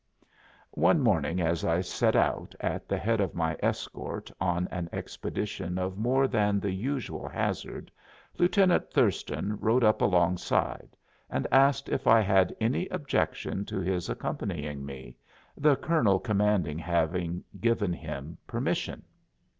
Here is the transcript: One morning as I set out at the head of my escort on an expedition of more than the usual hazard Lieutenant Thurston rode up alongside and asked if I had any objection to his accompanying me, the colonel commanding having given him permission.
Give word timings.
One 0.73 0.99
morning 0.99 1.39
as 1.41 1.63
I 1.63 1.81
set 1.81 2.15
out 2.15 2.55
at 2.59 2.87
the 2.89 2.97
head 2.97 3.21
of 3.21 3.35
my 3.35 3.55
escort 3.61 4.31
on 4.41 4.67
an 4.71 4.89
expedition 4.91 5.77
of 5.77 5.95
more 5.95 6.27
than 6.27 6.59
the 6.59 6.71
usual 6.71 7.29
hazard 7.29 7.91
Lieutenant 8.39 8.89
Thurston 8.91 9.59
rode 9.59 9.83
up 9.83 10.01
alongside 10.01 10.97
and 11.29 11.45
asked 11.51 11.87
if 11.87 12.07
I 12.07 12.21
had 12.21 12.55
any 12.59 12.87
objection 12.87 13.63
to 13.65 13.77
his 13.79 14.09
accompanying 14.09 14.83
me, 14.83 15.17
the 15.55 15.75
colonel 15.75 16.17
commanding 16.19 16.79
having 16.79 17.43
given 17.59 17.93
him 17.93 18.39
permission. 18.47 19.03